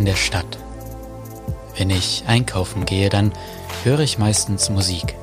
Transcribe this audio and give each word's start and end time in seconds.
In 0.00 0.06
der 0.06 0.16
Stadt. 0.16 0.58
Wenn 1.76 1.90
ich 1.90 2.24
einkaufen 2.26 2.86
gehe, 2.86 3.10
dann 3.10 3.32
höre 3.84 4.00
ich 4.00 4.18
meistens 4.18 4.70
Musik. 4.70 5.14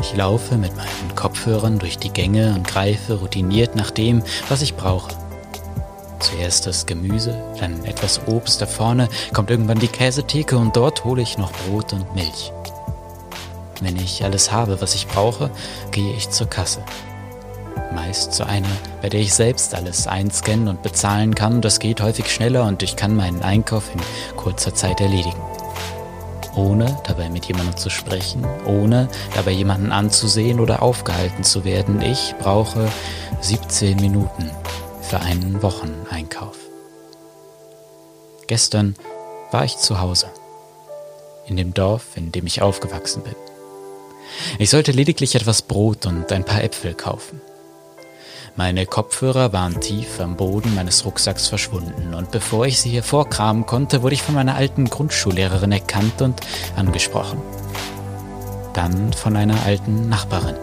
Ich 0.00 0.16
laufe 0.16 0.56
mit 0.56 0.76
meinen 0.76 1.14
Kopfhörern 1.14 1.78
durch 1.78 1.96
die 1.96 2.10
Gänge 2.10 2.54
und 2.56 2.66
greife 2.66 3.20
routiniert 3.20 3.76
nach 3.76 3.92
dem, 3.92 4.24
was 4.48 4.62
ich 4.62 4.74
brauche. 4.74 5.14
Zuerst 6.18 6.66
das 6.66 6.86
Gemüse, 6.86 7.40
dann 7.60 7.84
etwas 7.84 8.20
Obst 8.26 8.60
da 8.60 8.66
vorne, 8.66 9.08
kommt 9.32 9.50
irgendwann 9.50 9.78
die 9.78 9.86
Käsetheke 9.86 10.58
und 10.58 10.76
dort 10.76 11.04
hole 11.04 11.22
ich 11.22 11.38
noch 11.38 11.52
Brot 11.52 11.92
und 11.92 12.16
Milch. 12.16 12.52
Wenn 13.80 13.96
ich 13.96 14.24
alles 14.24 14.50
habe, 14.50 14.80
was 14.80 14.96
ich 14.96 15.06
brauche, 15.06 15.50
gehe 15.92 16.14
ich 16.14 16.30
zur 16.30 16.48
Kasse 16.48 16.82
meist 17.94 18.32
zu 18.32 18.46
einer, 18.46 18.68
bei 19.00 19.08
der 19.08 19.20
ich 19.20 19.34
selbst 19.34 19.74
alles 19.74 20.06
einscannen 20.06 20.68
und 20.68 20.82
bezahlen 20.82 21.34
kann. 21.34 21.60
Das 21.60 21.78
geht 21.78 22.00
häufig 22.00 22.30
schneller 22.32 22.66
und 22.66 22.82
ich 22.82 22.96
kann 22.96 23.16
meinen 23.16 23.42
Einkauf 23.42 23.90
in 23.92 24.00
kurzer 24.36 24.74
Zeit 24.74 25.00
erledigen. 25.00 25.40
Ohne 26.54 26.98
dabei 27.06 27.30
mit 27.30 27.46
jemandem 27.46 27.76
zu 27.76 27.88
sprechen, 27.88 28.46
ohne 28.66 29.08
dabei 29.34 29.52
jemanden 29.52 29.90
anzusehen 29.90 30.60
oder 30.60 30.82
aufgehalten 30.82 31.44
zu 31.44 31.64
werden. 31.64 32.02
Ich 32.02 32.34
brauche 32.38 32.88
17 33.40 33.96
Minuten 33.96 34.50
für 35.00 35.20
einen 35.20 35.62
Wocheneinkauf. 35.62 36.56
Gestern 38.46 38.96
war 39.50 39.64
ich 39.64 39.78
zu 39.78 40.00
Hause, 40.00 40.26
in 41.46 41.56
dem 41.56 41.72
Dorf, 41.72 42.16
in 42.16 42.32
dem 42.32 42.46
ich 42.46 42.60
aufgewachsen 42.60 43.22
bin. 43.22 43.34
Ich 44.58 44.70
sollte 44.70 44.92
lediglich 44.92 45.34
etwas 45.34 45.62
Brot 45.62 46.06
und 46.06 46.30
ein 46.32 46.44
paar 46.44 46.62
Äpfel 46.62 46.94
kaufen. 46.94 47.40
Meine 48.54 48.84
Kopfhörer 48.84 49.54
waren 49.54 49.80
tief 49.80 50.20
am 50.20 50.36
Boden 50.36 50.74
meines 50.74 51.06
Rucksacks 51.06 51.48
verschwunden 51.48 52.12
und 52.12 52.30
bevor 52.30 52.66
ich 52.66 52.78
sie 52.78 52.90
hervorkramen 52.90 53.64
konnte, 53.64 54.02
wurde 54.02 54.14
ich 54.14 54.22
von 54.22 54.34
meiner 54.34 54.56
alten 54.56 54.90
Grundschullehrerin 54.90 55.72
erkannt 55.72 56.20
und 56.20 56.38
angesprochen. 56.76 57.40
Dann 58.74 59.14
von 59.14 59.36
einer 59.36 59.64
alten 59.64 60.10
Nachbarin. 60.10 60.56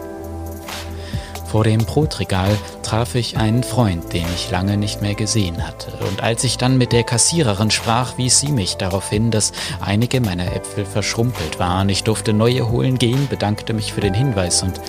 Vor 1.46 1.64
dem 1.64 1.84
Brotregal 1.84 2.56
traf 2.84 3.16
ich 3.16 3.36
einen 3.36 3.64
Freund, 3.64 4.12
den 4.12 4.26
ich 4.36 4.52
lange 4.52 4.76
nicht 4.76 5.02
mehr 5.02 5.16
gesehen 5.16 5.66
hatte, 5.66 5.90
und 6.06 6.22
als 6.22 6.44
ich 6.44 6.58
dann 6.58 6.78
mit 6.78 6.92
der 6.92 7.02
Kassiererin 7.02 7.72
sprach, 7.72 8.16
wies 8.18 8.38
sie 8.38 8.52
mich 8.52 8.76
darauf 8.76 9.10
hin, 9.10 9.32
dass 9.32 9.50
einige 9.80 10.20
meiner 10.20 10.54
Äpfel 10.54 10.84
verschrumpelt 10.84 11.58
waren. 11.58 11.88
Ich 11.88 12.04
durfte 12.04 12.32
neue 12.32 12.70
holen 12.70 12.98
gehen, 12.98 13.26
bedankte 13.28 13.72
mich 13.72 13.92
für 13.92 14.00
den 14.00 14.14
Hinweis 14.14 14.62
und 14.62 14.80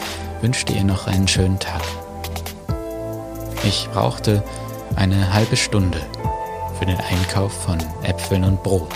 wünschte 0.41 0.73
ihr 0.73 0.83
noch 0.83 1.07
einen 1.07 1.27
schönen 1.27 1.57
Tag. 1.57 1.81
Ich 3.63 3.87
brauchte 3.93 4.43
eine 4.95 5.33
halbe 5.33 5.55
Stunde 5.55 6.01
für 6.79 6.87
den 6.87 6.97
Einkauf 6.97 7.53
von 7.53 7.77
Äpfeln 8.01 8.43
und 8.43 8.63
Brot. 8.63 8.89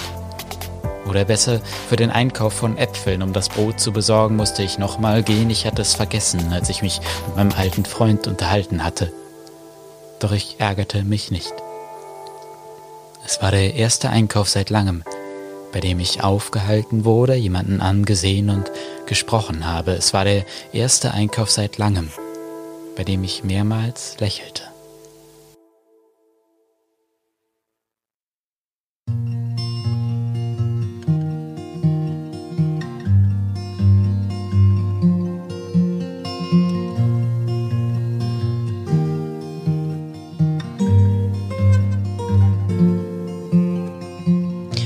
Oder 1.08 1.24
besser, 1.24 1.62
für 1.88 1.98
den 1.98 2.10
Einkauf 2.10 2.54
von 2.54 2.76
Äpfeln, 2.76 3.22
um 3.22 3.32
das 3.32 3.48
Brot 3.50 3.80
zu 3.80 3.94
besorgen, 3.94 4.36
musste 4.36 4.64
ich 4.64 4.80
nochmal 4.80 5.22
gehen. 5.22 5.52
Ich 5.52 5.68
hatte 5.68 5.84
es 5.84 5.94
vergessen, 5.94 6.52
als 6.52 6.70
ich 6.70 6.82
mich 6.82 7.00
mit 7.28 7.36
meinem 7.36 7.52
alten 7.52 7.86
Freund 7.86 8.26
unterhalten 8.26 8.84
hatte. 8.84 9.14
Doch 10.20 10.32
ich 10.32 10.56
ärgerte 10.58 11.04
mich 11.04 11.30
nicht. 11.30 11.54
Es 13.24 13.44
war 13.44 13.52
der 13.52 13.76
erste 13.76 14.10
Einkauf 14.10 14.50
seit 14.50 14.72
langem, 14.72 15.04
bei 15.74 15.80
dem 15.80 16.00
ich 16.00 16.24
aufgehalten 16.24 17.06
wurde, 17.06 17.36
jemanden 17.36 17.82
angesehen 17.82 18.50
und 18.50 18.72
gesprochen 19.06 19.68
habe. 19.68 19.92
Es 19.92 20.12
war 20.12 20.24
der 20.24 20.44
erste 20.74 21.12
Einkauf 21.12 21.52
seit 21.52 21.78
langem, 21.78 22.10
bei 22.96 23.04
dem 23.04 23.24
ich 23.24 23.44
mehrmals 23.44 24.18
lächelte. 24.20 24.64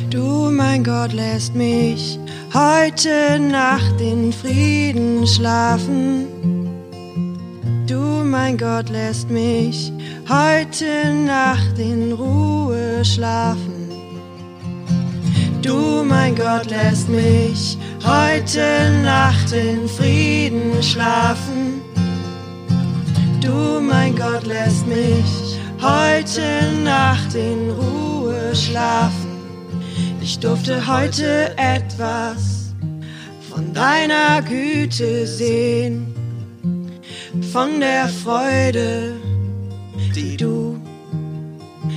Du, 0.09 0.50
mein 0.52 0.84
Gott, 0.84 1.14
lässt 1.14 1.53
mich 1.53 2.19
heute 2.53 3.40
Nacht 3.40 4.02
in 4.02 4.34
Frieden 4.34 5.28
schlafen 5.28 6.59
mein 8.30 8.58
Gott 8.58 8.90
lässt 8.90 9.30
mich 9.30 9.92
heute 10.28 11.14
Nacht 11.26 11.80
in 11.80 12.14
Ruhe 12.14 13.04
schlafen. 13.04 13.90
Du, 15.64 16.04
mein 16.04 16.36
Gott, 16.36 16.70
lässt 16.70 17.10
mich 17.10 17.78
heute 18.06 19.02
Nacht 19.04 19.52
in 19.52 19.88
Frieden 19.88 20.81
schlafen. 20.81 21.81
Du, 23.42 23.81
mein 23.81 24.16
Gott, 24.16 24.46
lässt 24.46 24.86
mich 24.86 25.60
heute 25.81 26.72
Nacht 26.84 27.34
in 27.34 27.72
Ruhe 27.72 28.56
schlafen. 28.56 29.40
Ich 30.22 30.40
durfte 30.40 30.86
heute 30.86 31.58
etwas 31.58 32.74
von 33.50 33.74
deiner 33.74 34.42
Güte 34.44 35.26
sehen 35.26 36.14
von 37.51 37.80
der 37.80 38.07
Freude, 38.07 39.16
die 40.16 40.38
du 40.38 40.80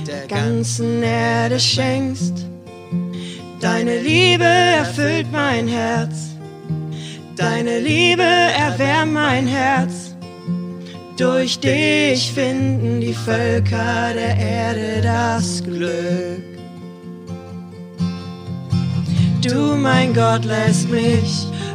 der 0.07 0.25
ganzen 0.27 1.03
Erde 1.03 1.59
schenkst. 1.59 2.47
Deine 3.59 3.99
Liebe 4.01 4.43
erfüllt 4.43 5.27
mein 5.31 5.67
Herz, 5.67 6.35
deine 7.35 7.79
Liebe 7.79 8.23
erwärmt 8.23 9.13
mein 9.13 9.45
Herz. 9.45 10.15
Durch 11.17 11.59
dich 11.59 12.31
finden 12.31 12.99
die 12.99 13.13
Völker 13.13 14.13
der 14.15 14.35
Erde 14.37 15.01
das 15.03 15.63
Glück. 15.63 16.41
Du, 19.43 19.75
mein 19.75 20.13
Gott, 20.13 20.45
lässt 20.45 20.89
mich 20.89 21.47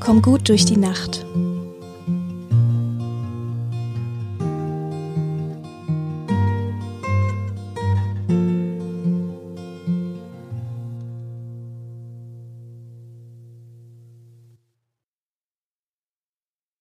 Komm 0.00 0.22
gut 0.22 0.48
durch 0.48 0.64
die 0.64 0.78
Nacht. 0.78 1.26